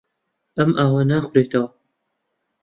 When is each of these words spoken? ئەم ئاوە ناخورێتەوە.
ئەم 0.57 0.71
ئاوە 0.79 1.01
ناخورێتەوە. 1.09 1.69